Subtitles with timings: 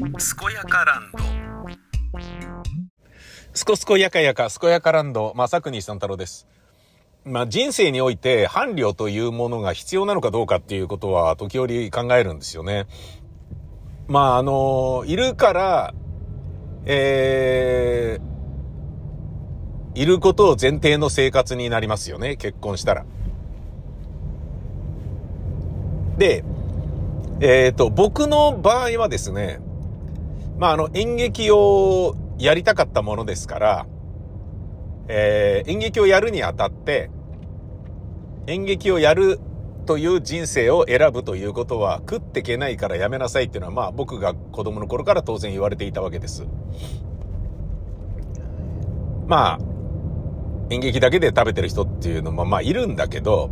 [0.00, 0.08] 健
[0.54, 1.18] やかランド
[3.52, 6.48] すこすこやかやか、すこやかランド、まさくにさん太郎です。
[7.26, 12.86] まあ人生において伴侶というものが必要なのかどうかっていうことは時折考えるんですよね。
[14.08, 15.94] まああの、いるから、
[16.86, 23.04] えー、いることを前提の生活になりますよね、結婚したら。
[26.16, 26.42] で、
[27.40, 29.60] えっ、と、僕の場合はですね、
[30.60, 33.86] まああの演劇をやりたかったものですから、
[35.08, 37.10] えー演劇をやるにあたって、
[38.46, 39.40] 演劇をやる
[39.86, 46.46] という人生を選ぶということは食ってけないからやめなさいっていうのはまあ僕が子供の頃から当然言われていたわけです。
[49.26, 49.58] まあ、
[50.68, 53.50] 演劇だけで食べてる人っていうのもまあいるんだけど、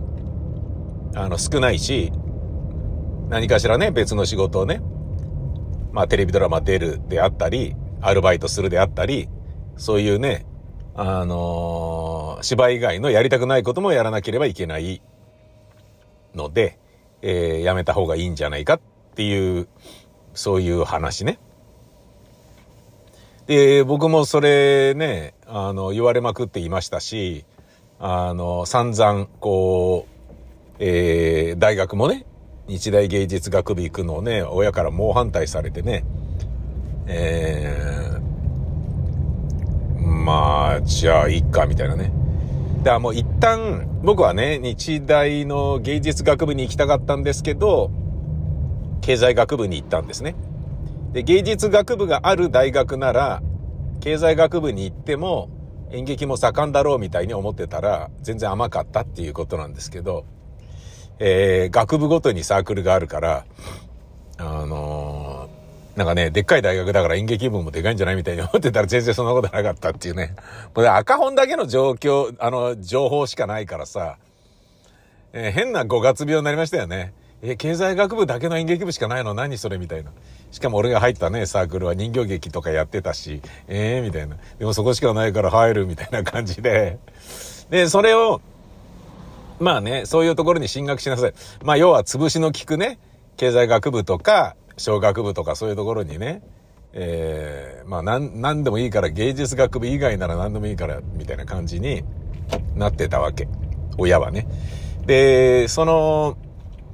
[1.15, 2.13] あの少ないし、
[3.31, 4.83] 何かしらね、別の仕事をね、
[5.99, 9.29] まあテレビドラマ出るであったり、アルバイトするであったり、
[9.77, 10.47] そういうね、
[10.95, 15.03] あのー芝居以外のやりたくないこともやらなければいけない
[16.37, 16.79] ので、
[17.21, 18.81] えーやめた方がいいんじゃないかっ
[19.17, 19.67] ていう、
[20.35, 21.41] そういう話ね。
[23.49, 27.45] で、僕もそれね、あの、言われまくっていましたし、
[27.99, 32.25] あの、散々、こう、えー大学もね、
[32.69, 36.05] 日大芸術学部行くのをね、親から猛反対されてね、
[37.07, 37.99] えー
[40.29, 42.13] まあ、じゃあ、いっか、みたいなね。
[42.81, 47.91] だからもう一旦、僕はね、日大の芸術学部に行きたかったんですけど、
[49.01, 50.35] 経済学部に行ったんですね。
[51.13, 53.43] で、芸術学部がある大学なら、
[54.01, 55.49] 経済学部に行っても、
[55.93, 60.27] 演劇も盛んだろうみたいに思ってたら、全然甘かったっていうことなんですけど、
[61.19, 63.45] えー学部ごとにサークルがあるから、
[64.39, 70.37] あのーなんかね、でっかい大学だから演劇部もでかいんじゃないみたいに思ってたら全然そんなことなかったっていうね。
[70.73, 74.17] これ赤本だけの状況、あの、情報しかないからさ、
[75.33, 77.15] えー変な五月病になりましたよね。
[77.43, 79.35] え経済学部だけの演劇部しかないの？
[79.35, 80.11] 何それみたいな。
[80.51, 84.37] しかも俺が入ったね、サークルは人形劇とかやってたし、ええー、みたいな。
[84.59, 86.99] でもそこしかないから入るみたいな感じで。
[87.71, 88.41] で、それを、
[89.61, 91.35] まあね、そういうところに進学しなさい。
[91.63, 92.99] まあ要は潰しの効くね、
[93.37, 96.43] 経済学部とか、小学部とかそういうところにね、
[96.93, 102.03] えー、まあなん、なんでもいいから芸術学部以外なら何でもいいから、みたいな感じに
[102.77, 103.49] なってたわけ。
[103.99, 104.47] 親はね。
[105.07, 106.37] で、その、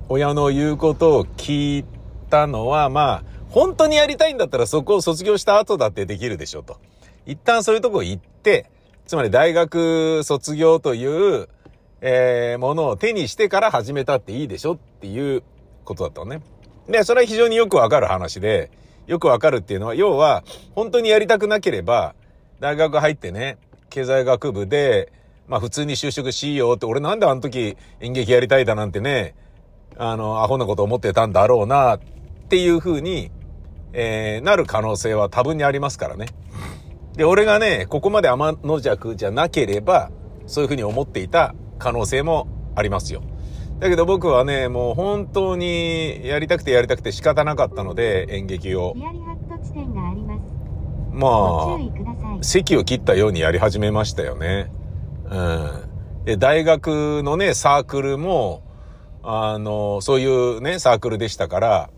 [0.09, 1.85] 親の言うことを聞い
[2.31, 6.79] たのは、まあ、本当にやりたいんだったらそこを卒業した後だってできるでしょと。
[7.27, 8.71] 一旦そういうとこ行って、
[9.07, 11.49] つまり大学卒業という、
[12.07, 15.43] えーものを手にしてから始めたっていいでしょっていう
[15.85, 16.43] ことだったのね。
[16.87, 18.71] で、それは非常によくわかる話で、
[19.07, 20.45] よくわかるっていうのは、要は、
[20.75, 22.15] 本当にやりたくなければ、
[22.61, 23.57] 大学入ってね、
[23.89, 25.13] 経済学部で、
[25.49, 29.35] まあ普通に就職しようって、俺なんであの時演劇やりたいだなんてね、
[29.97, 32.01] あの、アホなこと思ってたんだろうな、っ
[32.51, 33.31] ていう風に、
[33.95, 36.27] えーなる可能性は多分にありますからね。
[37.17, 40.11] で、俺がね、ここまで天の弱じゃなければ、
[40.47, 43.23] そういう風に思っていた可能性もありますよ。
[43.81, 48.95] だけど僕はね、もう本当にやりたくてやりたくて仕方なかったので、演劇を。
[51.13, 51.29] ま
[52.41, 52.43] あ。
[52.43, 54.71] 席を切ったようにやり始めましたよね。
[55.31, 56.25] うん。
[56.25, 58.63] で、大学のね、サークルも、
[59.23, 61.91] あの、そういうね、サークルでしたから、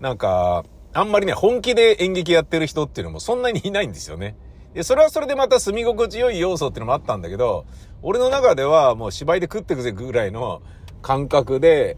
[0.00, 4.36] なんか、あんまりね、本気で演劇やってる人っていうのもそんなにいないんですよね。
[4.76, 7.64] で、それはそれでまた住み心地良い要素っていうのもあったんだけど、
[8.02, 10.60] 俺の中ではもう芝居で食ってくぜぐらいの
[11.00, 11.96] 感覚で、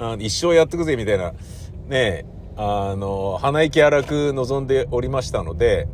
[0.00, 1.32] あの一生やってくぜみたいな、
[1.86, 5.86] ね、あの、鼻息荒く望んでおりましたので、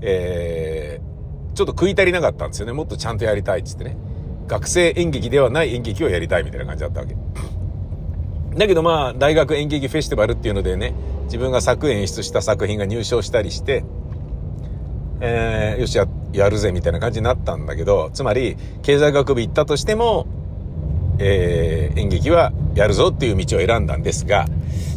[0.00, 2.72] えー、ちょっと食い足りなかったんですよね。
[2.72, 3.96] もっとちゃんとやりたいっつってね。
[4.46, 7.16] 学生演劇ではない演劇をやりたいみたいな感じだったわけ。
[8.56, 13.84] だけどまあ、大学演劇フェスティバルっていうのでね、自分が作演出した作品が入賞したりして、
[15.20, 20.26] えー、よしや、やるぜみたいな感じになったんだけど、つまり、経済学部行ったとしても、
[21.18, 24.46] えー演劇はやるぞっていう道を選んだんですが、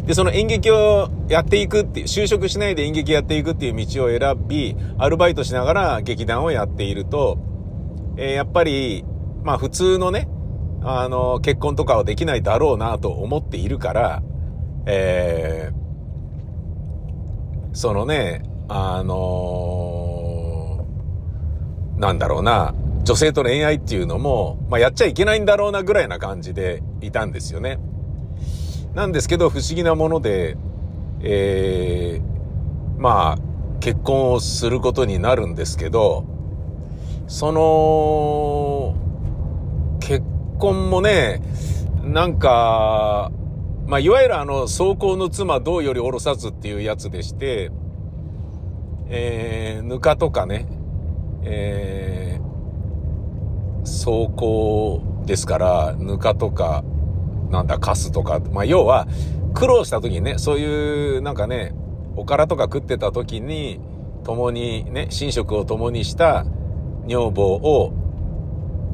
[0.04, 7.38] で、その演劇をやっていくっていう、就職しないで演劇やっていくっていう道を選び、アルバイトしながら劇団をやっていると、
[8.16, 9.04] えーやっぱり、
[9.44, 10.28] まあ普通のね、
[10.82, 14.22] あの、結婚とかはできないだろうなと思っているから、
[14.86, 15.78] えー
[17.74, 19.97] そのね、あの
[21.98, 22.74] なんだろうな、
[23.04, 27.78] 女性と恋愛っていうのも、まあ、やっちゃいけないんだろうなぐらいな感じでいたんですよね。
[28.94, 30.56] なんですけど、不思議なもので、
[31.20, 36.24] えーまあ、結婚をすることになるんですけど、
[37.26, 38.94] その、
[40.00, 40.24] 結
[40.58, 41.42] 婚もね、
[42.04, 43.30] なんか、
[43.86, 47.70] まあ、いわゆるあの、走行の妻どうよりおろさずっていうやつでして、
[49.08, 50.66] えー、ぬかとかね、
[51.50, 56.84] えー、走行ですから、ぬかとか、
[57.50, 59.08] なんだ、カスとか、まあ、要は、
[59.54, 61.74] 苦労した時にね、そういう、なんかね、
[62.16, 63.80] おからとか食ってた時に、
[64.24, 66.44] 共にね、寝食を共にした
[67.06, 67.94] 女房を、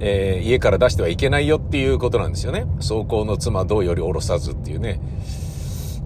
[0.00, 2.66] えー、家から出してはいけないよっていうことなんですよね。
[2.76, 5.00] 走行の妻同よりおろさずっていうね。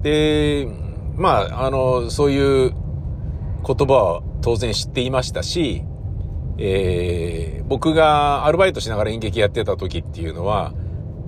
[0.03, 0.69] で、
[1.17, 2.75] まあ、あの、そういう
[3.67, 5.85] 言葉は当然知っていましたし、
[6.59, 10.75] えー、僕がアルバイトしながら演劇やってた時っていうのは、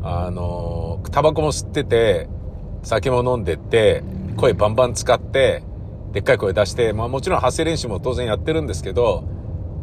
[0.02, 2.28] あの、タバコも吸ってて、
[2.82, 4.02] 酒も飲んでって、
[4.36, 5.62] 声バンバン使って、
[6.12, 9.24] でっかい声出して、まあもちろん発声練習も当然やってるんですけど、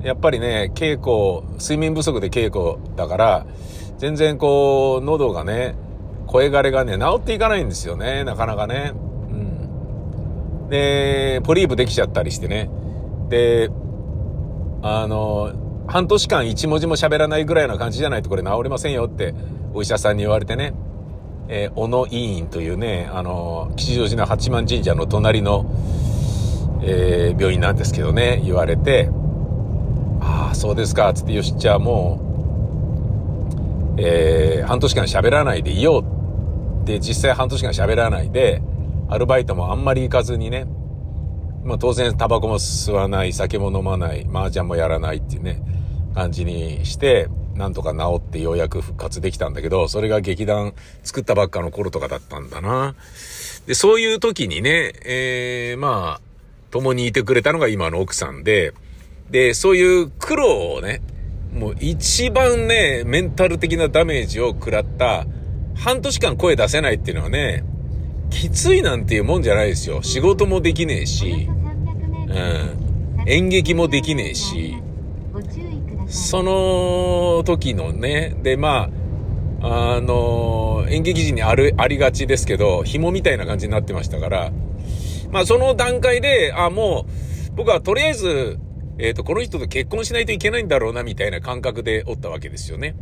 [0.04, 3.46] やっぱりね、稽古、睡眠不足で稽古だから、
[3.98, 5.76] 全然こう、喉がね、
[6.28, 8.92] 声枯れがね、治っていかないんですよね、なかなかね。
[8.94, 9.34] う
[10.66, 10.70] ん。
[10.70, 12.70] で、ポリープできちゃったりしてね。
[13.30, 13.70] で、
[14.88, 15.52] あの、
[15.88, 19.34] 半年間一文字も喋らないぐらいな感じじゃないとこれ治りませんよって
[19.74, 20.74] お医者さんに言われてね。
[21.50, 25.66] えー、小野医院というね、あの、吉祥寺の八幡神社の隣の、
[26.84, 29.10] えー、病院なんですけどね、言われて、
[30.20, 32.20] ああ、そうですか、つって、よし、じゃあも
[33.98, 36.04] う、えー、半年間喋らないでいよ
[36.84, 36.86] う。
[36.86, 38.62] で、実際半年間喋らないで、
[39.08, 40.68] アルバイトもあんまり行かずにね、
[41.68, 45.62] まあ当然タバコも吸わない、酒も飲まない、麻雀もやらないっていうね、
[46.16, 50.74] 感じにして、なんとか治ってようやく復活できたんだけど、それが劇団
[51.04, 52.96] 作ったばっかの頃とかだったんだな。
[53.66, 56.22] で、そういう時にね、えー、まあ、
[56.72, 58.74] 共にいてくれたのが今の奥さんで、
[59.30, 61.02] で、そういう苦労をね、
[61.54, 65.26] もう一番ね、メンタル的なダメージを食らった、
[65.76, 67.66] 半年間声出せないっていうのはね、
[68.30, 70.02] きついなんていうもんじゃないですよ。
[70.04, 74.78] 仕事もできねえし、うん、演劇もできねえし、
[76.08, 78.90] その時のね、で、ま
[79.62, 84.52] あ、あの、演劇時にある、ありがちですけど、紐みたいな感じになってましたから、
[85.32, 87.06] まあその段階で、あ、も
[87.52, 88.60] う、僕はとりあえず、
[89.00, 92.96] えっ、ー、と、この人と結婚しないといけないんだろうな、みたいな感覚でおったわけですよね。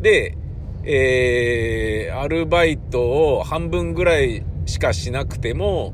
[0.00, 0.36] で、
[0.84, 5.92] えー、アルバイトを半分ぐらいしかしなくても、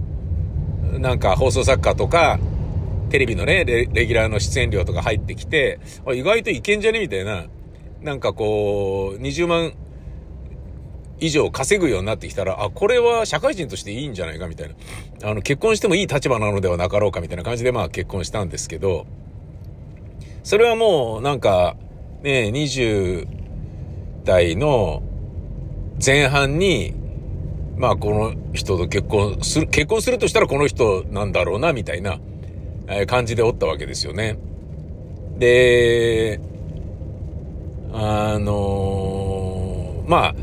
[1.01, 2.39] なんか放送作家とか、
[3.09, 5.81] テレビのねレ、レギュラーの出演料とか入ってきて、
[6.15, 7.47] 意外といけんじゃねみたいな、
[8.01, 9.73] なんかこう、20万
[11.19, 14.69] 以上稼ぐようになってきたら、あ、これは社会人としていいんじゃないかみたい
[15.21, 15.31] な。
[15.31, 19.05] あの、結婚してもいい立場なのではなかろうかみたいな感じでまあ結婚したんですけど、
[20.45, 21.75] それはもうなんか、
[22.23, 23.27] ね、20
[24.23, 25.03] 代の
[26.05, 26.95] 前半に、
[27.77, 32.19] まあこの人と結婚する、結婚するとしたらこの人なんだろうな、みたいな
[33.07, 34.39] 感じでおったわけですよね。
[35.39, 36.41] で、
[37.93, 40.35] あのー、まあ、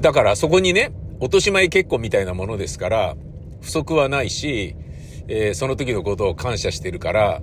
[0.00, 3.16] だからそこにね、落とし前結婚みたいなものですから、
[3.60, 4.76] 不足はないし、
[5.28, 7.42] えー、その時のことを感謝してるから、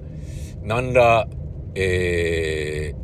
[0.62, 1.28] 何ら、
[1.76, 3.03] えー、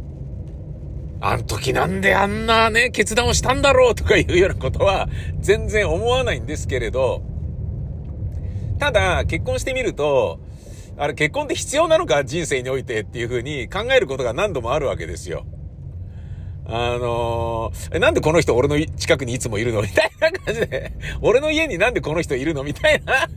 [1.21, 5.09] あん時なんであんなね、決断をしたんだろうとかいうようなことは
[5.39, 7.21] 全然思わないんですけれど、
[8.79, 10.39] ただ、結婚してみると、
[10.97, 15.45] あれ結婚って必要なのか人生においてっていうふうに考えることが何度もあるわけですよ。
[16.65, 19.81] あのー、なんでこの人俺の近くにいつもいるの？
[19.81, 22.63] みたいな感じで、俺の家になんでこの人いるの？
[22.63, 23.27] みたいな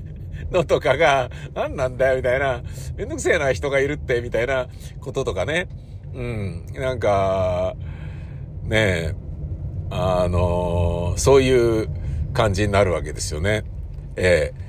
[0.51, 2.17] のとかが、何なんだよ？
[2.17, 2.63] みたいな、
[2.97, 4.67] めんどくせえな人がいるって、みたいな
[5.01, 5.69] こととかね。
[6.15, 7.75] うん、なんか、
[8.65, 9.15] ねえ、
[9.91, 11.89] あの、そういう
[12.33, 13.65] 感じになるわけですよね。
[14.17, 14.63] ええ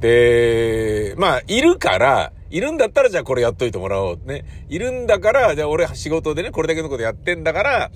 [0.00, 4.20] で、まあ、いるから、いるんだったらじゃあこれやっといてもらおう。
[4.24, 4.44] ね。
[4.68, 7.90] いるんだから、じゃあ俺仕事でね、これだけのことやってんだから、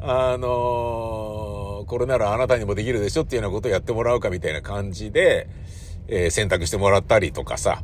[0.00, 5.48] あの、これならあなたにもできるでしょっていうようなことをやってもらうかみたいな感じで、
[6.08, 7.82] えー、選択してもらったりとかさ、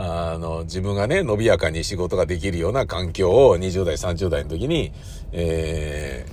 [0.00, 4.92] あの、自分がね、伸びやかに仕事ができるような環境を20代、30代の時に、
[5.32, 6.24] え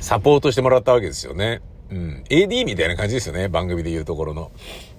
[0.00, 1.62] ー、サポートしてもらったわけですよね。
[1.90, 2.24] うん。
[2.28, 3.48] AD みたいな感じですよね。
[3.48, 4.50] 番組で言うところの。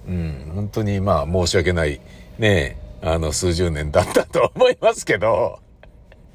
[0.08, 0.50] うん。
[0.54, 2.00] 本当にまあ申し訳ない。
[2.38, 5.58] ねあの、数十年だったと思いますけど、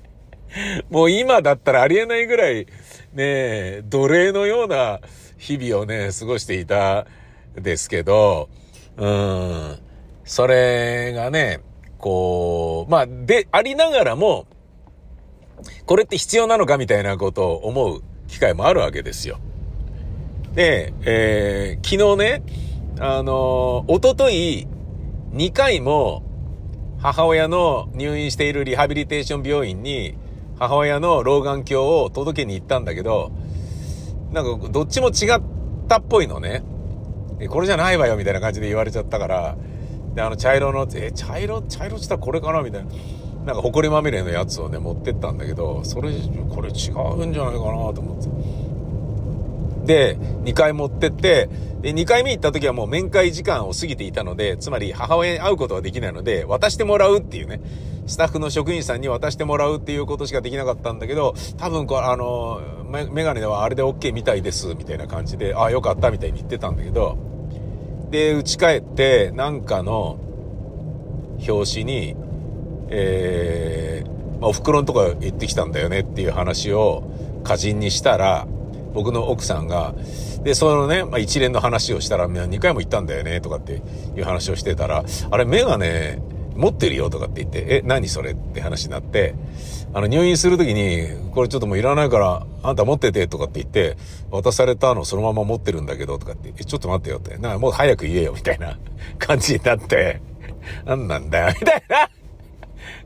[0.91, 2.67] もう今だったらありえないぐらい、
[3.13, 5.00] ね、奴隷のような
[5.38, 7.07] 日々をね、過ごしていた
[7.55, 8.50] ですけど、
[8.98, 9.79] うん、
[10.25, 11.62] それがね、
[12.00, 14.48] こう、まあ、で、ありながらも、
[15.86, 19.39] これって必要なのかみたいなことを思う機会もあるわけですよ。
[20.55, 22.44] で、えー、昨日ね、
[23.00, 24.67] あのー、おととい、
[25.34, 26.24] 2回も、
[26.98, 30.17] 母親の入院しているリハビリテーション病院に、
[30.58, 33.32] 母親の老眼鏡を届けに行ったんだけど、
[34.32, 35.41] なんか、どっちも違っ
[35.88, 36.63] たっぽいのね。
[37.50, 39.58] これじゃないわよ、みたいな感じで言われちゃったから、
[40.15, 42.91] で、あの、茶色の、え、茶色、茶色って言ったらこれかなみたいな。
[43.45, 46.10] なんか、埃まみれのやつをね、持ってったんだけど、それ、
[46.50, 50.15] これ違うんじゃないかなと思って。
[50.15, 51.50] で、2回持ってって、
[51.81, 57.62] で、2回目行った時はもう面会時間を過ぎていたので、つまり母親に会うことはできないので、渡してもらうっていうね、
[58.07, 67.35] スタッフの職員さんに渡してもらうっていうことしかできなかったんだけど、多分これ、あの、メガネではあれで OK みたいです、みたいな感じで、ああ、よかったみたいに言ってたんだけど、
[68.15, 70.17] で、家帰って、なんかの
[71.45, 72.15] 表紙に、
[72.88, 77.03] えー、まあ、お袋のとこ行ってきたんだよねっていう話を
[77.43, 78.48] 歌人にしたら、
[78.93, 79.93] 僕の奥さんが、
[80.43, 83.81] で、そのね、まあ、一連の話をしたら、2回も行ったんだよね、とかって
[84.15, 86.22] いう話をしてたら、あれ、メガネ
[86.55, 89.36] 持ってるよ、とかって言って、え、何それって話になって、
[89.95, 93.95] あの、入院するときに、これちょっともういらないから、あんた持ってて、とかって言って、
[94.29, 98.77] 渡されたのそのまま持ってるんだけど、とかって、ちょっと待ってよって、なんか、もう早く言えよ、みたいな
[99.19, 100.21] 感じになって、
[100.83, 102.09] なんなんだよ、みたいな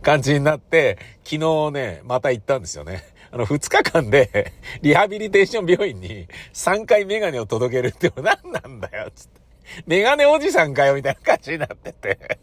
[0.01, 3.03] 感じになって、昨日ね、また行ったんですよね。
[3.29, 9.41] あの、2日間で、リハビリテーション病院に3回メガネを届けるって何なんだよ、つって。
[9.85, 12.39] メガネおじさんかよ、みたいな感じになってて。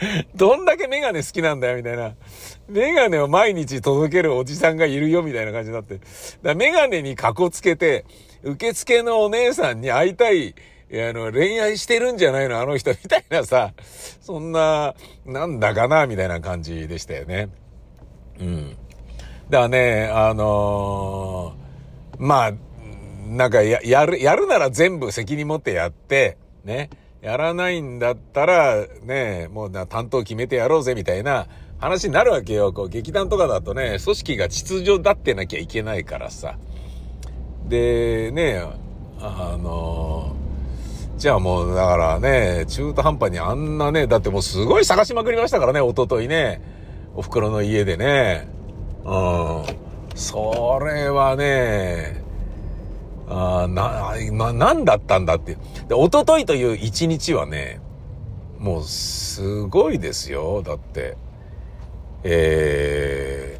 [0.34, 2.14] どんだけメガネ好きなんだよ、みたいな。
[2.68, 6.00] メガネを毎日届けるおじさんがいるよ、みたいな感じになって。
[6.42, 8.04] だメガネにカコつけて、
[8.42, 10.54] 受付のお姉さんに会いたい、
[10.92, 13.74] あの、恋愛してるんじゃないのあの人、みたいなさ、
[14.20, 14.94] そんな、
[15.26, 17.48] なんだかな、みたいな感じでしたよね。
[18.40, 18.76] うん。
[19.50, 22.52] だからね、あのー、まあ、
[23.26, 26.90] なんかや、やる、やるなら全部責任持ってやって、ね。
[27.22, 31.48] やらないんだったら、ね、もうな担当決めてやろうぜ、みたいな
[31.78, 32.72] 話になるわけよ。
[32.72, 36.56] こう、劇団とかだとね、組織が秩序だってなきゃいけないからさ。
[37.68, 38.62] で、ね、
[39.20, 40.34] あの、
[41.18, 46.62] じゃあもう、だからね、中途半端にあんなね、だってもうすごい探しまくりましたからね、おとといね。
[47.14, 48.48] お袋の家でね。
[49.04, 49.64] うん。
[50.14, 52.24] それはね、
[53.30, 55.56] あな、な、なんだったんだって。
[55.88, 57.80] で、おとといという一日はね、
[58.58, 60.62] もうすごいですよ。
[60.62, 61.16] だって。
[62.22, 63.58] え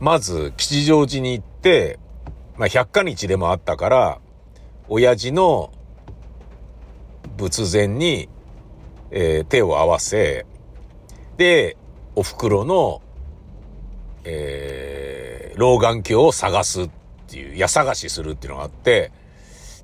[0.00, 2.00] ー、まず吉祥寺に行って、
[2.56, 4.18] まあ、百花日でもあったから、
[4.88, 5.70] 親父の
[7.36, 8.28] 仏前に、
[9.10, 10.46] えー、手を合わせ、
[11.36, 11.76] で、
[12.14, 13.02] お袋の、
[14.24, 16.88] えー、老眼鏡を探す
[17.26, 19.10] っていう、矢探しするっていうのがあって、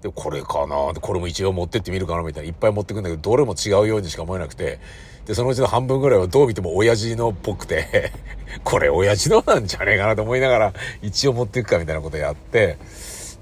[0.03, 4.81] で、これかなこれも一応持ってってみるかなみたいな、いっぱい持ってくんだけど、どれも違うようにしか思えなくて、
[5.27, 8.11] で、そのうちの半分ぐらいはどう見ても親父のっぽくて
[8.65, 12.79] これ親父のなんじゃねえかなと思いながら、一応持っていくかみたいなことやって、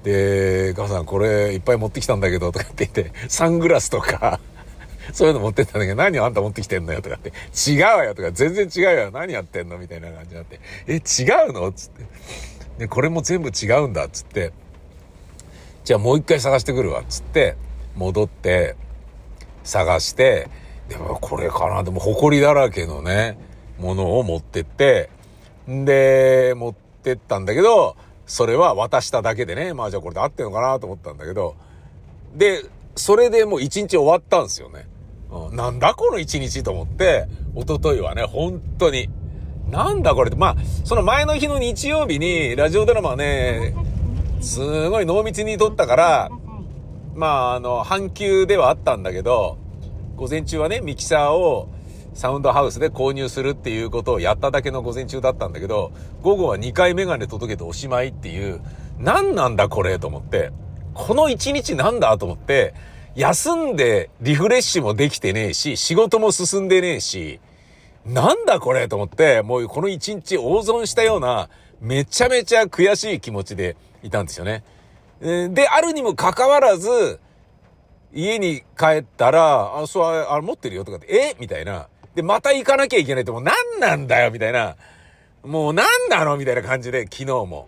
[0.03, 4.39] で、母さんこれいっぱい持ってきたんだけど、とかって言って、サングラスとか
[5.13, 7.33] そういうの持ってったんだけど、何をあんた持ってきてんのよとかって、
[7.69, 9.11] 違うよとか、全然違うよ。
[9.11, 10.99] 何やってんのみたいな感じになって、え、違
[11.49, 11.71] うの？
[11.71, 12.50] つって。
[12.81, 14.09] で、これも全部違うんだっ。
[14.11, 14.51] つって。
[15.83, 17.03] じゃあもう一回探してくるわっ。
[17.07, 17.55] つって、
[17.95, 18.75] 戻って、
[19.63, 20.49] 探して、
[20.89, 21.83] でもこれかな。
[21.83, 23.37] でも埃だらけのね、
[23.77, 25.11] ものを持ってって、
[25.69, 27.95] んで、持ってったんだけど、
[28.25, 31.55] それは渡しただけでね、まあじゃあこれで合ってんのかなと思ったんだけど、
[32.33, 32.63] で、
[32.95, 34.87] それでもう一日終わったんですよね。
[35.29, 39.07] うん、なんだこの一日と思って、一昨日はね、本当に。
[39.71, 40.37] なんだこれって。
[40.37, 43.73] まあ、その前の日の日曜日に、ラジオドラマね、
[44.41, 46.29] すごい濃密に撮ったから、
[47.15, 49.57] まあ、あの、半休ではあったんだけど、
[50.17, 51.69] 午前中はね、ミキサーを
[52.13, 58.61] サウンドハウスで購入するっていうことをやっただけの午前中だったんだけど、午後は2回メガネ届けておしまいっていう、
[58.99, 60.51] 何なんだこれと思って、
[60.93, 62.73] この一日なんだと思って、
[63.15, 67.39] 休んでリフレッシュもできてねえし、仕事も進んでねえし、
[68.05, 74.63] なんだこれと思って、もうこの一日大損したような、めちゃめちゃ悔しい気持ちでいたんですよね。
[75.19, 77.19] で、あるにもかかわらず、
[78.13, 81.35] 家に帰ったら、あ、そう、あれ持ってるよとかって、え？
[81.39, 81.87] みたいな。
[82.15, 84.31] で、また行かなきゃいけないって、もう何なんだよ？
[84.31, 84.75] みたいな。
[85.43, 86.37] もう何なの？
[86.37, 87.67] みたいな感じで、昨日も、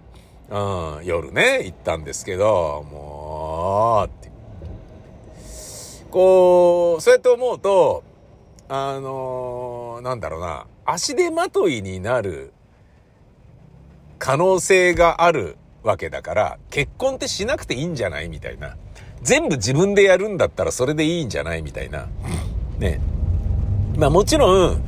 [0.49, 4.31] うん、夜ね、行ったんですけど、もう、って。
[6.11, 8.03] こう、そうやって思うと、
[8.67, 12.53] あのーなんだろうな、足手まといになる
[14.19, 18.77] 可能性があるわけだから、結婚ってしなくていいんじゃないみたいな。
[19.21, 22.07] 全部自分でやるんだったらそれでいいんじゃないみたいな。
[22.77, 22.99] ね。
[23.97, 24.81] まあもちろん、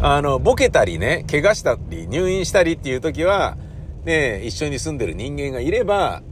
[0.00, 3.56] あの、ボケたりね、怪我したり、入院したりっていう時は、
[4.04, 6.22] ね、一緒に住んでる人間がいれば、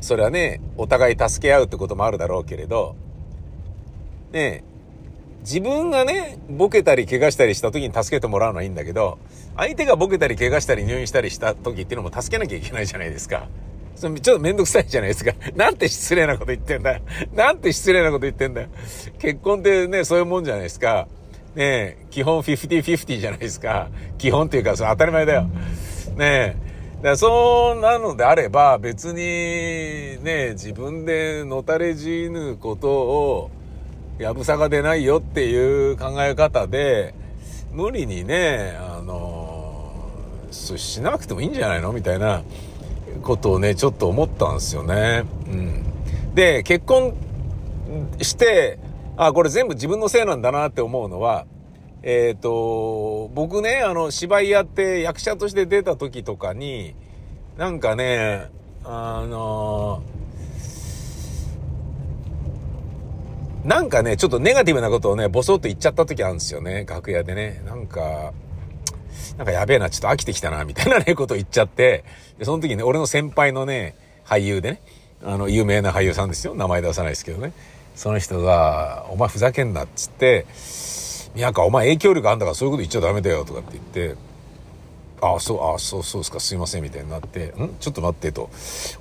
[0.00, 2.96] それはね、お互い助け合うってこともあるだろうけれど、
[4.32, 4.64] ね、
[5.44, 9.18] 自分がね、ボケたり怪我したりした時に助けてもらうのはいいんだけど、
[9.56, 13.46] 相手がボケたり怪我したり入院したりした時っていうのも助けなきゃいけないじゃないですか。
[13.94, 15.32] それちょっとめんどくさいじゃないですか。
[15.54, 17.02] なんて失礼なこと言ってんだよ。
[17.36, 18.68] なんて失礼なこと言ってんだよ。
[19.18, 21.08] 結婚ってね、そういうもんじゃないですか。
[21.54, 23.88] ねえ、基本50-50じゃないですか。
[24.16, 25.42] 基本っていうか、それ当たり前だよ。
[26.16, 26.56] ねえ。
[27.02, 33.50] だそうなのであれば、別にね、自分でのたれ死ぬことを、
[34.18, 37.14] やぶさが出ないよっていう考え方で、
[37.72, 39.92] 無理にね、あの、
[40.50, 42.42] しなくてもいいんじゃないのみたいな
[43.22, 45.24] ことをね、ちょっと思ったんですよね。
[45.46, 45.84] うん。
[46.34, 47.14] で、結婚
[48.20, 48.78] して、
[49.16, 51.46] あ、これ全部自分のせいなんだなって思うのは、
[52.02, 56.94] えっ、と、僕ね、あの、芝居やって役者として出た時とかに、
[57.56, 58.50] なんかね、
[58.84, 60.02] あの
[63.64, 67.62] なんかね、ちょっとネガティブなことをね、ボソッと言っちゃった時あるんですよね、楽屋でね。
[67.64, 68.32] なんか、
[69.38, 72.04] なんかやべえな、ちょっと飽きてきたな、みたいなね、ことを言っちゃって、
[72.38, 74.80] で、その時ね、俺の先輩のね、俳優でね、
[75.24, 76.54] あの、有名な俳優さんですよ。
[76.54, 77.52] 名前出さないですけどね。
[77.96, 80.44] その人が、お前ふざけんな、っつって、
[81.34, 84.20] 宮川、お前影響力あんだからそういうこと言っちゃダメだよ、とかって言って、
[85.20, 87.76] ああ、そう、ああ、そう、そうですか、すいません、みたいになって、ん？
[87.80, 88.50] ちょっと待ってと。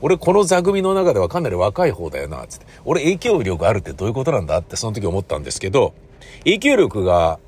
[0.02, 2.66] 俺、この座組の中ではかなり若い方だよな、つって。
[2.86, 5.94] 俺、影響力あるってどういうことなんだって、その時思ったんですけど、
[6.40, 7.40] 影響力が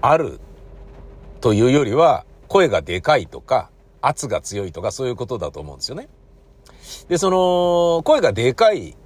[0.00, 0.40] ある
[1.40, 6.08] というよりは、声がでかいとか、圧が強いとか、そういうことだと思うんですよね。
[7.08, 8.96] で、その、声がでかい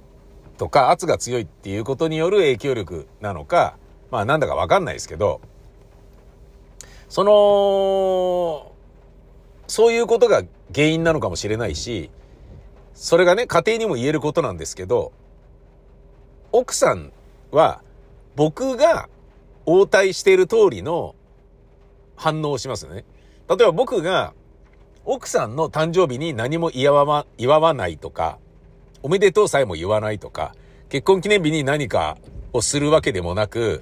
[0.57, 3.77] とか、圧が強いっていうことによる影響力なのか、
[4.11, 5.41] まあ、なんだかわかんないですけど、
[7.11, 8.71] その、
[9.67, 10.43] そういうことが
[10.73, 12.09] 原因なのかもしれないし、
[12.93, 15.11] それがね、家庭にも言えることなんですけど、
[16.53, 17.11] 奥さん
[17.51, 17.81] は
[18.37, 19.09] 僕が
[19.65, 21.13] 応対している通りの
[22.15, 23.03] 反応をしますよね。
[23.49, 24.33] 例えば僕が
[25.03, 28.39] 奥さんの誕生日に何も祝わ祝わないとか、
[29.03, 30.55] おめでとうさえも言わないとか、
[30.87, 32.17] 結婚記念日に何か
[32.53, 33.81] をするわけでもなく、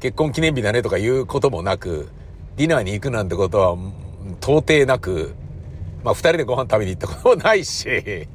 [0.00, 2.08] 結婚記念日だねとか言うこともなく、
[2.56, 3.76] ディナーに行くなんてことは
[4.40, 5.34] 到底なく、
[6.02, 8.28] まあ二人でご飯食べに行ったこともないし、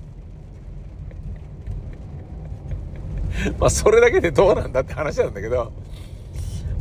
[3.59, 5.71] まあそれだけでどうなんだって話なんだけど、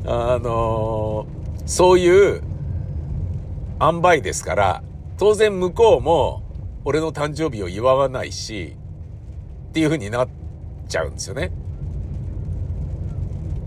[0.06, 2.42] あのーそういう
[3.80, 4.82] 塩梅ですから、
[5.18, 6.42] 当然向こうも
[6.84, 8.76] 俺の誕生日を祝わないし、
[9.68, 10.28] っていう風になっ
[10.88, 11.52] ちゃうんですよね。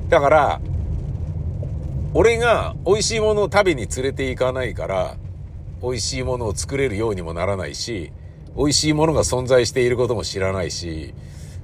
[0.09, 0.61] だから、
[2.15, 5.17] 俺が美味しいものを食べに連れて行かないから、
[5.81, 8.11] 美味しいものを作れるようにもならないし、
[8.55, 11.15] 美味しいものが存在していることも知らないし、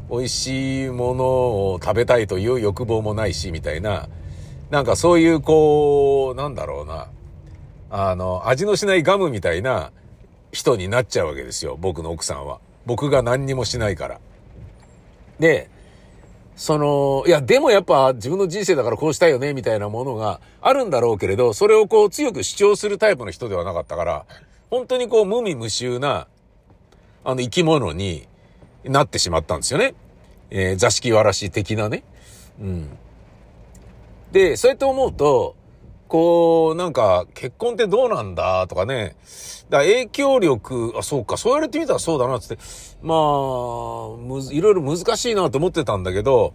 [0.10, 4.10] 美味しいものを食べたいという欲望もないし、みたいな、
[4.72, 7.10] なんかそういうこう、なんだろうな、
[7.92, 9.92] あの、味のしないガムみたいな
[10.52, 12.60] 人になっちゃうわけですよ、僕の奥さんは。
[12.88, 14.20] 僕が何にもしないから。
[15.40, 15.70] で、
[16.60, 24.26] その、いや、でもやっぱ自分の人生だからこうしたいよね、みたいなものがあるんだろうけれど、それをこう強く主張するタイプの人ではなかったから、
[24.70, 26.28] 本当にこう無味無臭な、
[27.24, 28.28] あの生き物に
[28.84, 29.94] なってしまったんですよね。
[30.50, 32.04] えー座敷わらし的なね。
[32.60, 32.90] うん。
[34.34, 35.56] で、そうやって思うと、
[36.10, 39.16] こう、なんか、結婚ってどうなんだとかね。
[39.70, 42.58] だか影響力、あ、そうか、そう言われてみたらそうだな、つって。
[43.02, 46.54] まあ、むず、いろいろ難しいなと思ってたんだけど、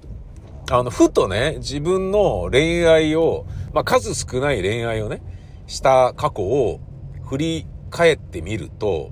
[0.71, 5.23] あの、ふとね、自分の恋愛を、まあ、数少ない恋愛をね、
[5.67, 6.81] した過去を
[7.25, 9.11] 振り返ってみると、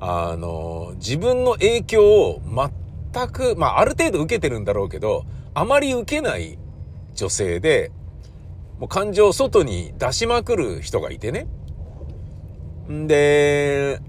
[0.00, 2.40] あの、自分の影響を
[3.12, 6.58] 全く、まあ、ある程度受けてるんだろうけど、あまり受けない
[7.14, 7.90] 女性で、
[8.78, 11.48] もう感情を外に出しまくる人がいてね。
[12.90, 14.00] んで、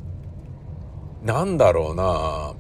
[1.24, 2.54] なんだろうな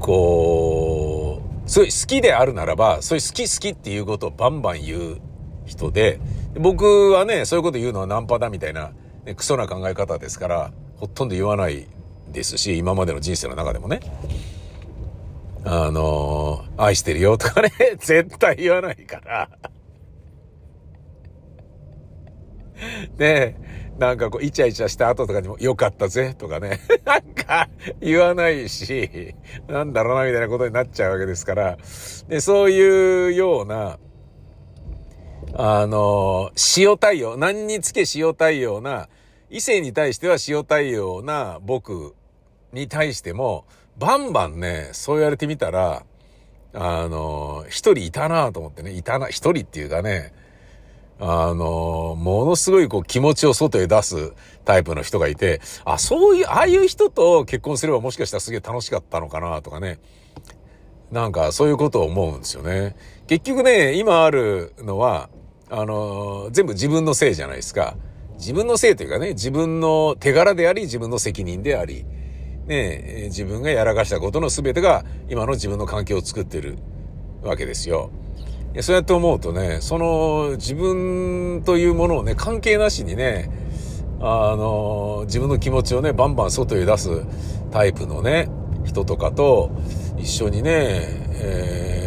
[0.00, 5.20] こう、すごい好きであるならば、そういう好き好きっていうことをバンバン言う
[5.64, 6.20] 人で、
[6.58, 8.92] 僕はね、そういうこと言うのはナンパだみたいな、
[9.24, 11.86] ね、クソな考え方ですから、ほとんど言わない
[12.32, 14.00] ですし、今までの人生の中でもね。
[15.64, 19.48] あのー、愛してるよとかね、絶対言わないから。
[23.16, 23.56] で、
[23.98, 26.80] なんかこう、イチャイチャした後とかにも、よかったぜ、とかね。
[27.04, 27.68] なんか、
[28.00, 29.34] 言わないし、
[29.68, 31.78] なんだろうな、みたいなことになっちゃうわけですから。
[32.28, 33.98] で、そういうような、
[35.54, 39.08] あの、塩対応、何につけ塩対応な、
[39.50, 42.16] 異性に対しては塩対応な僕
[42.72, 43.66] に対しても、
[43.96, 46.04] バンバンね、そう言われてみたら、
[46.72, 50.32] あの、一人いたなと思ってね、いたな、一人っていうかね、
[51.20, 54.32] あの、ものすごいこう気持ちを外へ出す
[54.64, 60.00] タイプの人がいて、あ、そういう、ああいう人と結婚すればもしかしたらすげえ楽しかったのかなとかね。
[61.12, 62.96] なんかそういうことを思うんですよね。
[63.28, 65.28] 結局ね、今あるのは、
[65.70, 67.96] あの、全部自分のせいじゃないですか。
[68.36, 72.04] 自分のせいというかね、自分の手柄であり、自分の責任であり、
[72.66, 76.78] ね、自分がやらかしたことの全てが今の自分の環境を作ってる
[77.42, 78.10] わけですよ。
[78.82, 83.48] そうやって思うとね、その自分というものをね、関係なしにね、
[84.20, 87.10] あの、自分の気持ちをね、バンバン外へ出す
[87.70, 88.48] タイプのね、
[88.84, 89.70] 人とかと
[90.18, 91.00] 一緒にね、
[91.40, 92.03] えー、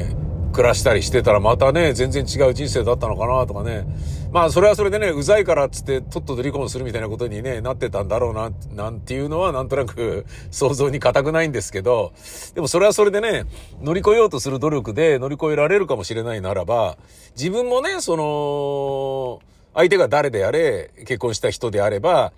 [0.57, 3.85] 暮らしたりしてたらまたね、全然違う人生だったのかなとかね。
[4.31, 12.11] まあ、それはそれでね、うざいからっつって、とっとと離婚するみたいなことにね、なってたんだろうな、なんていうのは、なんとなく想像に難くないんですけど、
[12.55, 13.43] でもそれはそれでね、
[13.83, 16.97] 乗り越えようとする努力で乗り越えられるかもしれないならば、
[17.37, 19.39] 自分もね、その、
[19.75, 22.33] 相手が誰であれ、結婚した人であれば、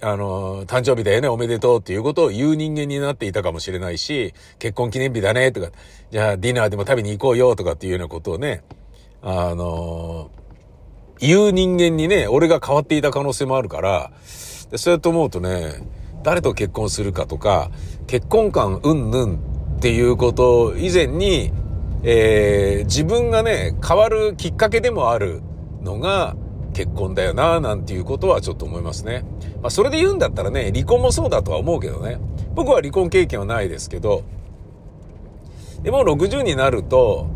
[0.00, 5.70] あの、誕生日だよね、おめでとうっていうことを言う人間になっていたかもしれないし、結婚記念日だね、とか、
[6.10, 8.62] じゃあディナーでも食べに行こうよ、とかっていうようなことをね、
[9.22, 10.30] あの
[11.18, 14.10] 言う人間にね、俺が変わっていた可能性もあるから、
[14.70, 15.82] でそうやって思うとね、
[16.22, 17.70] 誰と結婚するかとか、
[18.06, 19.34] 結婚観うんぬん
[19.76, 21.52] っていうこと以前に、
[22.02, 25.42] えー、自分がね、変わるきっかけでもある
[25.82, 26.36] のが
[26.74, 29.24] 結婚だよな、なんていうことはちょっと思いますね。
[29.62, 32.18] まあ、それで言うんだったらね、離婚もそうだとは思うけどね。
[32.54, 34.22] 僕は離婚経験はないですけど、
[35.82, 37.26] でも60になると、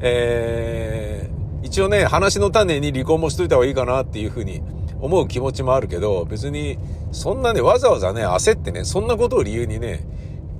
[0.00, 4.62] えー、一応ね、話の種に離婚もしといた方がいいかなっていうふうに
[5.00, 6.78] 思う気持ちもあるけど、別に、
[7.12, 10.06] そんなね、わざわざね、焦ってね、そんなことを理由にね、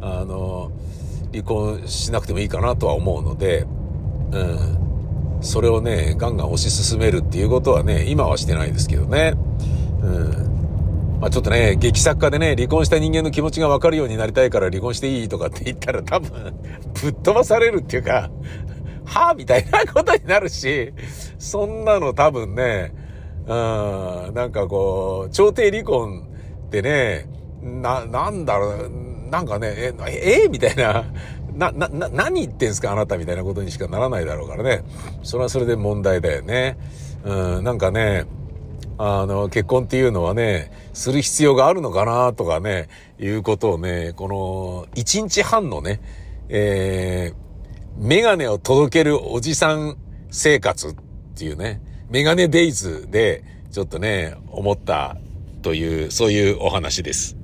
[0.00, 0.72] あの、
[1.32, 3.66] 離婚しなくてもいいかなとは思うので、
[4.32, 4.89] うん。
[5.40, 9.34] それをね、ガンガン推し進めるっていうことはね、今はしてないですけどね。
[10.02, 10.50] うん。
[11.20, 16.54] まあちょっとね、劇作家でね、離婚した人間の気持ちがわかるようになりたいから離婚していいとかって言ったら多分、
[17.02, 18.30] ぶっ飛ばされるっていうか、
[19.04, 20.92] はぁみたいなことになるし、
[21.38, 22.92] そんなの多分ね、
[23.46, 26.28] うん、なんかこう、調停離婚
[26.66, 27.26] ってね、
[27.62, 28.90] な、なんだろう、
[29.30, 31.04] なんかね、え、えみたいな、
[31.54, 34.84] な、な、な、何言ってんすかあなたみたいなことにしかならないだろうからね。
[35.22, 36.76] それはそれで問題だよね。
[37.24, 38.26] うん、なんかね、
[38.98, 46.00] あの、結婚っていうのはね、する必要があるのかなとかね、いうことをね、この、一日半のね、
[46.48, 49.96] えー、メガネを届けるおじさん
[50.30, 50.94] 生活っ
[51.34, 55.16] ていうね、メガネデイズでちょっとね、思った
[55.62, 57.39] という、そういうお話です。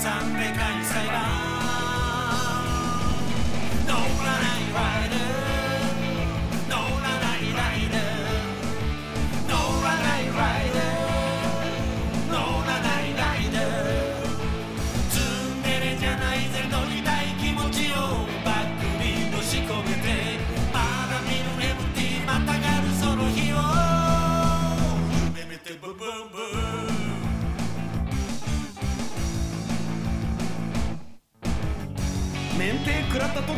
[0.00, 1.19] 賛美会祭だ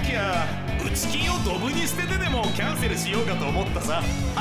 [0.01, 0.47] 時は
[0.85, 4.03] 打ち金をドブに捨ててでもキャンセルしようかと思ったさ。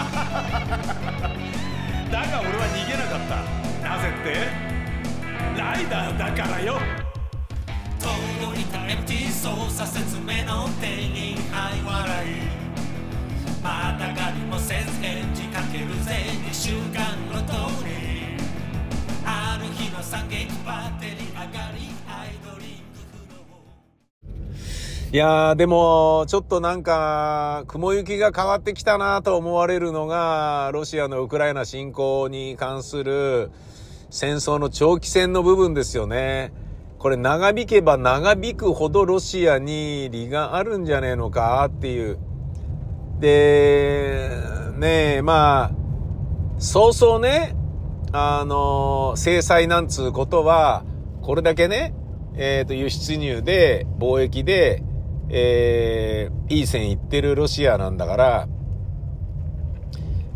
[2.11, 3.35] だが俺は逃げなかった。
[3.89, 4.47] なぜって？
[5.59, 6.79] ライダーだからよ。
[7.99, 8.07] 遠
[8.59, 12.29] いタイム機操作説明の店員愛笑い。
[13.61, 17.53] またがりもせずエンジかけるぜ2週間の通
[17.85, 17.91] り
[19.23, 21.20] ある日の惨劇バッテリー
[25.13, 33.51] いやー、でも、ちょっとなんか、雲行きが変わってきたなと思われるのが、ロシアのウクライナ侵攻に関する
[34.09, 36.53] 戦争の長期戦の部分ですよね。
[36.97, 42.17] これ長引けば長引くほどロシアに利があるんじゃねえのかっていう。
[43.19, 44.29] で、
[44.77, 45.71] ねえ、まあ、
[46.57, 47.53] そうそうね、
[48.13, 50.85] あの、制裁なんつうことは、
[51.21, 51.93] これだけね、
[52.37, 54.85] えっ、と、輸出入で、貿易で、
[55.33, 58.47] えー、いい線いってるロシアなんだから、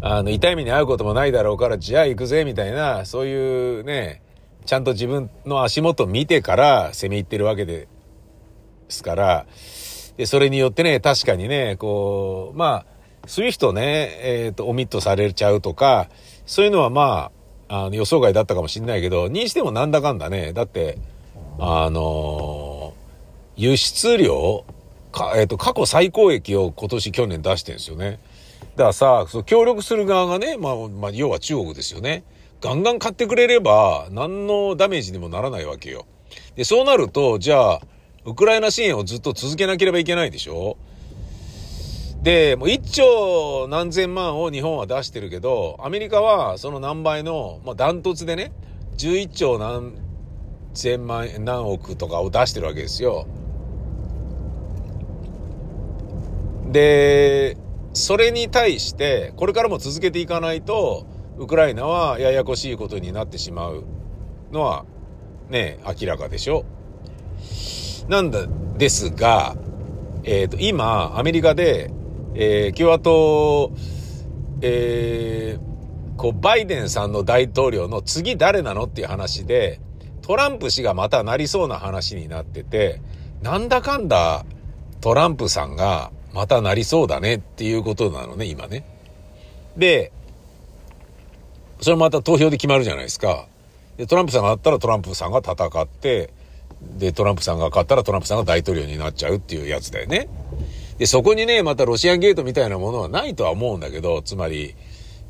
[0.01, 4.21] あの、痛い目に遭うこともないだろうから、じゃあ行くぜ、みたいな、そういうね、
[4.65, 7.87] ちゃんと自分の足元見てから攻め入ってるわけで
[8.87, 9.45] すから、
[10.15, 16.09] で、それによってね、確かにね、こう、まあ、そういう人ね、えっ、と、オミットされちゃうとか、
[16.45, 17.31] そういうのはま
[17.67, 20.99] あ、あの予想外だったかもしれないけど、にしてもなんだかんだね、だって、
[21.59, 22.93] あの
[23.55, 24.65] 輸出量、
[25.15, 28.19] か、えっ、と、過去最高益を今年去年出してるんですよね。
[28.75, 32.23] だからさ、そう協力する側がね、まあ、まあ、要は中国ですよね。
[32.61, 36.05] ガンガン買ってくれれば、何のダメージにもならないわけよ。
[36.55, 37.81] で、そうなると、じゃあ、
[38.25, 40.77] ウクライナ支援をずっと続けなければいけないでしょ
[42.23, 48.51] で、もう1兆何千万を日本は出してるけど、アメリカはその何倍の、まあ、ダントツでね、
[48.97, 49.93] 11兆何
[50.73, 53.27] 千万、何億とかを出してるわけですよ。
[56.71, 57.57] で、
[57.93, 61.05] それに対して、これからも続けていかないと、
[61.37, 63.83] ウクライナはややこしいことになってしまう
[64.51, 64.85] のは、
[65.49, 66.65] ね、明らかでしょ。
[68.07, 68.47] なんだ、
[68.77, 69.55] ですが、
[70.23, 71.91] えっ、と、今、アメリカで、
[72.33, 73.71] えー共和党、
[74.61, 75.75] えー
[76.17, 79.79] こう、バイデンさんの大統領の次誰なのっていう話で、
[80.21, 83.01] トランプ氏がまたなりそうな話になってて、
[83.41, 84.45] なんだかんだ
[85.01, 88.83] トランプさんがまたなりそうだねっていうことなのね、今ね。
[89.77, 90.11] で、
[91.79, 93.47] それまた投票で決まるじゃないですか。
[93.95, 96.33] で、トランプさんがあったらトランプさんが戦って、
[96.97, 100.27] で、トランプさんが勝ったらトランプさんが大統領になっちゃうっていうやつだよね。
[100.97, 104.75] で、そこにね、またロシアンゲートみたいなものはないとは思うんだけど、つまり、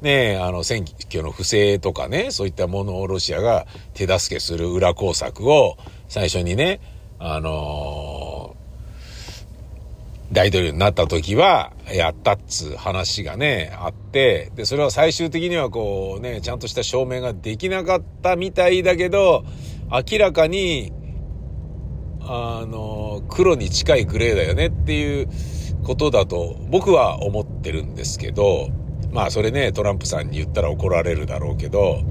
[0.01, 6.79] ね、あの、選挙の不正とかね、そういったものをロシアが手助けする裏工作を最初にね、
[7.19, 8.24] あのー
[10.35, 19.45] 大統領になった時は、やったっつう話がね、あって、で、それは最終的にはこうね、ちゃんとした証明ができなかったみたいだけど、
[19.89, 20.91] 明らかに、
[22.19, 25.29] あの、黒に近いグレーだよねっていう
[25.85, 28.67] ことだと僕は思ってるんですけど、
[29.13, 32.01] まあそれね、トランプさんに言ったら怒られるだろうけど、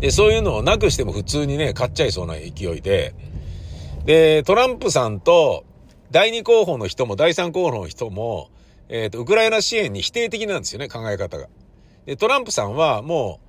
[0.00, 3.14] で、そういうのをなくしても普通にね、買っちゃいそうな勢いで、
[4.04, 5.64] で、トランプさんと
[6.10, 8.50] 第二候補の人も第三候補の人も、
[8.88, 11.46] えっ、と、ウクライナ支援に否定的なんですよね、考え方が。
[12.06, 13.40] で、トランプさんはも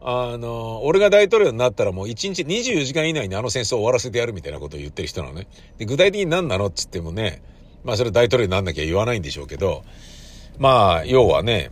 [0.00, 5.46] う、あの、俺が大統領になったらもう1日24時間以内にあの戦争を終わらせてやるみたいなことを言ってる人なのね。
[5.78, 7.42] で、具体的に何なのっつってもね、
[7.84, 9.84] まあそれ大統領になんなきゃ言わないんでしょうけど、
[10.58, 11.70] まあ、要はね、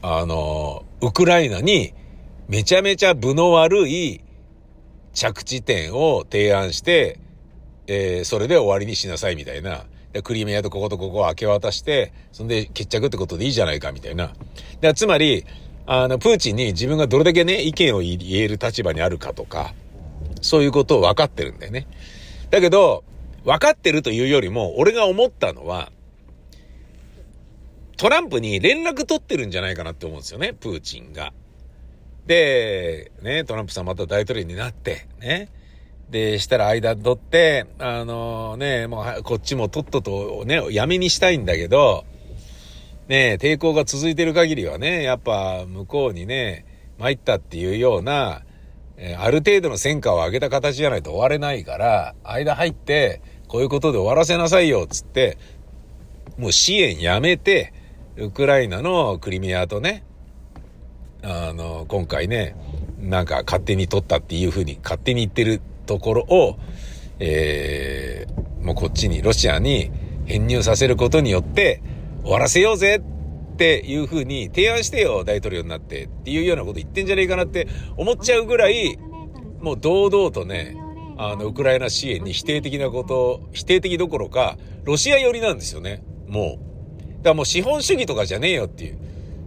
[0.00, 1.92] あの、ウクライナに
[2.48, 4.20] めちゃめちゃ分の悪い
[5.12, 7.18] 着地点を提案して、
[7.94, 9.84] えそれで終わりにしなさいみたいな。
[10.12, 14.32] でクリミアとこことここを明け渡して、そんで決着ってことでいいじゃないかみたいな。
[14.80, 15.44] でつまり、
[15.86, 19.74] あの、プーチンに自分がどれだけね、意見を言える立場にあるかとか、
[20.40, 21.86] そういうことを分かってるんだよね。
[22.50, 23.04] だけど、
[23.44, 25.90] 分かってるというよりも、俺が思ったのは、
[27.96, 31.32] トランプに連絡取ってるんじゃないかなって思うんですよね、プーチンが。
[32.26, 35.48] で、ね、トランプさんまた大統領になって、ね。
[36.10, 42.04] で、したら間取って、あのね、もうこっちもとっととね、やめにしたいんだけど、
[43.08, 46.66] ね、抵抗が続いてる限りはね、やっぱ向こうにね、
[46.98, 48.42] 参ったっていうような、
[48.96, 55.38] えある程度の戦果を上げた形じゃないと終われないから、間入って、こういうことで終わらせなさいよ、っつって、
[56.38, 57.72] もう支援やめて、
[58.16, 60.04] ウクライナのクリミアとね、
[61.22, 62.54] あの、今回ね、
[62.98, 66.58] なんか勝手に取ったっていうふうに勝手に言ってるところを、
[67.18, 69.90] えーもうこっちに、ロシアに
[70.24, 71.82] 編入させることによって
[72.22, 77.66] 終わらせようぜっていうふうに提案してよ、大統領になってっていうようなこと言ってんじゃねえかなって
[77.96, 78.96] 思っちゃうぐらい、
[79.60, 80.76] もう堂々とね、
[81.18, 86.58] あの、ウクライナ支援に否定的なこと、否定的どころか、ロシア寄りなんですよね、も
[87.20, 87.22] う。
[87.22, 88.98] からもう資本主義とかじゃねえよっていう。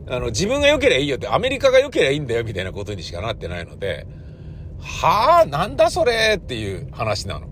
[0.08, 4.06] あの、自分が良ければいいよって、アメリカが良ければいいんだよみたいなことにしかなってないので、
[4.86, 7.48] はあ、なんだそれっていう話なの。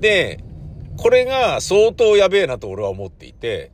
[0.00, 0.42] で、
[0.96, 3.70] これが相当やべえなと俺は思っていて、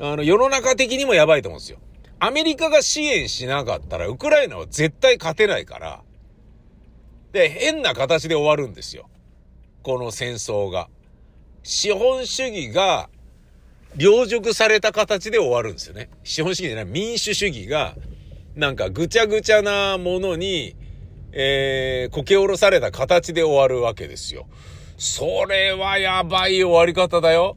[0.00, 1.78] あの、世の中的にもやばいと思うんですよ。
[2.18, 6.02] アメリカが支援しなかったら、ウクライナは絶対勝てないから、
[7.32, 9.10] で、変な形で終わるんですよ。
[9.82, 10.88] この戦争が。
[11.62, 13.10] 資本主義が、
[13.94, 16.08] 領辱された形で終わるんですよね。
[16.24, 17.94] 資本主義じゃない、民主主義が、
[18.54, 20.76] なんかぐちゃぐちゃなものに、
[21.32, 24.46] えー、こけおろされた形で終わるわけですよ。
[24.98, 27.56] それはやばい終わり方だよ。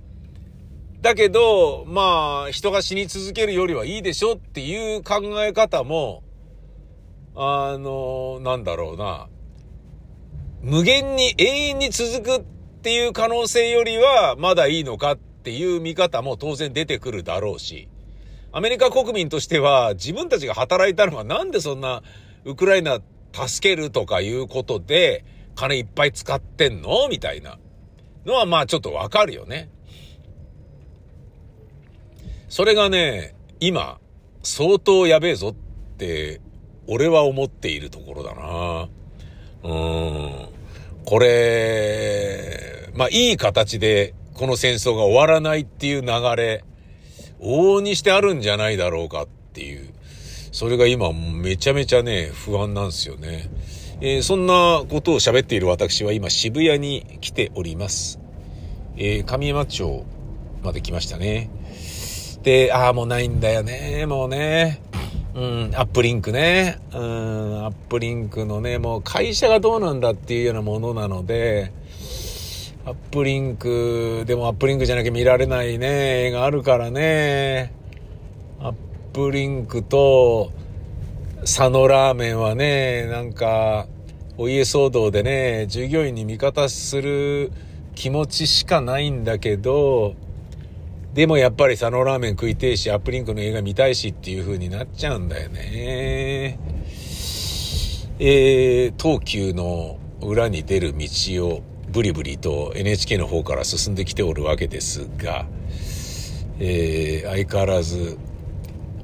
[1.01, 6.23] だけど、まあ、人が死に続けるよりはいいでしょっていう考え方も、
[7.35, 9.27] あの、なんだろうな。
[10.61, 12.43] 無限に永遠に続くっ
[12.81, 17.87] ていう可能性よりはまだいいのかっていう見方も当然出てくるだろうし、
[18.51, 22.01] アメリカ国民としては自分たちが働いたのはなんでそんな
[22.45, 22.99] ウクライナ
[23.35, 27.09] 助けるとかいうことで金いっぱい使ってんの？
[27.09, 27.59] みたいな
[28.25, 29.69] のはまあちょっとわかるよね。
[32.47, 33.99] それがね、今、
[34.43, 35.53] 相当やべえぞっ
[35.97, 36.39] て、
[36.87, 38.87] 俺は思っているところだな。
[39.63, 40.47] うん。
[41.03, 46.63] これ、まあいい形でこの戦争が終わらないっていう流れ、
[47.39, 49.93] 往々にしてあるんじゃないだろうかっていう。
[50.55, 53.49] それが今めちゃめちゃね、不安なんですよね。
[53.99, 58.21] えー、そんなことを喋っている私は今渋谷に来ております。
[58.95, 60.05] えー、上山町
[60.63, 61.49] まで来ましたね。
[62.43, 64.79] で、ああ、もうないんだよね、もうね。
[65.33, 66.79] うん、アップリンクね。
[66.93, 71.73] うん、アップリンクのね、もう会社がどうなんだっていうようなものなので、
[72.85, 77.73] アップリンク、でもアップリンクじゃなきゃ見られないね、映画あるからね。
[79.15, 80.51] プリンクと、
[81.39, 83.87] 佐野ラーメンはね、なんか、
[84.37, 87.49] お家騒動でね、従業員に味方する
[87.95, 90.15] 気持ちしかないんだけど、
[91.13, 96.59] でもやっぱり佐野ラーメン食いてえし、アップリンクの映画見たいしっていう風になっちゃうんだよね。
[98.19, 101.07] えー、東急の裏に出る道
[101.47, 105.45] をブリブリと NHK の方から進んできておるわけですが、
[106.59, 108.17] えー、相変わらず、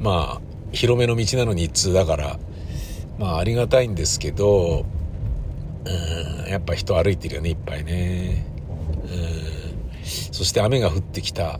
[0.02, 2.40] まあ、広めの道なのに一通だから、
[3.20, 4.86] まあありがたいんですけど、
[5.86, 8.46] うん、やっぱ人歩いてるよね、いっぱいね。
[9.04, 11.60] うん、そして雨が降ってきた。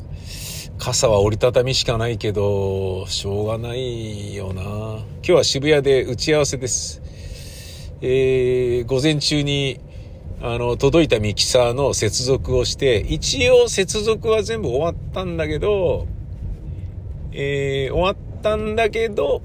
[0.80, 4.62] 傘は折りたたみしかないけど、しょうがないよな。
[4.64, 7.04] 今日は渋谷で打ち合わせです。
[8.02, 9.80] えー、午前中に、
[10.42, 16.08] あの、届いたミキサーの接続をして、一応接続は全部終わったんだけど、
[17.32, 19.42] えー、終わっったんだけど、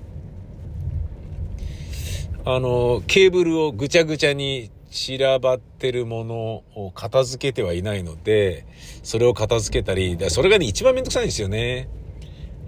[2.46, 6.36] あの、ケーブルをぐちゃぐちゃに散らばってるもの
[6.74, 8.66] を片付けてはいないので、
[9.02, 11.88] それを片付けたり、それがね、一番めんどくさいんですよね。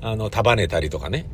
[0.02, 1.26] あの、束ねたりとかね。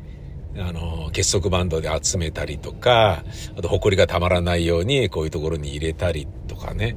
[0.56, 3.24] あの、結束バンドで集めたりとか、
[3.58, 6.96] あと、埃がたまらないように、こういうところに入れたりとかね。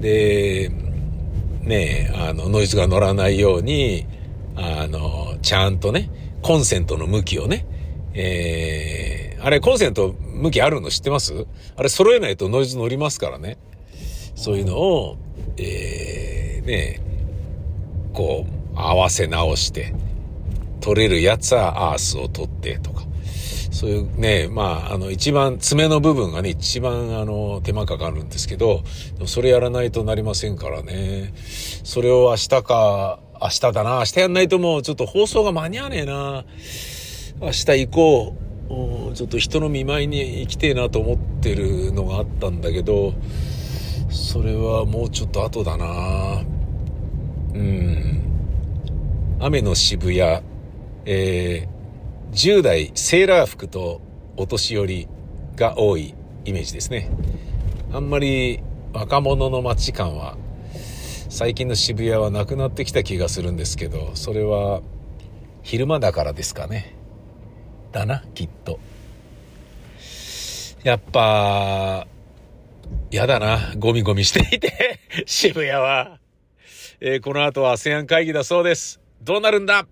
[0.00, 0.70] で、
[1.62, 4.06] ねあの、ノイズが乗らないように、
[4.54, 6.08] あの、ちゃんとね、
[6.42, 7.66] コンセントの向きをね、
[8.14, 11.46] えー、あれ、コンセント向きあるの知ってます？
[11.76, 13.58] あれ揃えないとノイズ乗りますからね。
[14.34, 15.16] そういうのを、
[15.56, 17.00] えー、ね、
[18.12, 19.94] こう、合わせ直して、
[20.80, 23.04] 取れるやつはアースを取ってとか。
[23.70, 28.82] そういうね、まあ、あの、一番爪の部分がね、一番あの、手間かかるんですけど、
[29.26, 31.32] それやらないとなりませんからね。
[31.84, 36.44] それを明日か、明日だな、明日やんないともうちょっと放送が間に合わねえな。
[37.40, 38.42] 明日行こう。
[39.14, 43.14] ちょっと人の見舞いに行きてえなと思ってるのがあったんだけど、
[44.08, 46.42] それはもうちょっと後だな。
[47.52, 48.22] うん。
[49.40, 50.42] 雨の渋谷、
[51.04, 54.00] えー、10代セーラー服と
[54.36, 55.08] お年寄り
[55.56, 56.14] が多い
[56.44, 57.10] イメージですね。
[57.92, 58.60] あんまり
[58.92, 60.36] 若者の街感は
[61.32, 64.82] 最近の渋谷はなくなってきた気がするんですけど、それは
[65.62, 66.94] 昼間だからですかね。
[67.90, 68.78] だな、きっと。
[70.84, 72.06] やっぱ、
[73.10, 76.18] やだな、ゴミゴミしていて、 渋谷は。
[77.00, 79.00] えー、この後は ASEAN 会議だそうです。
[79.22, 79.86] どうなるんだ？